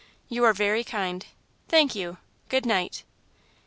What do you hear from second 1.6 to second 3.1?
thank you good night!"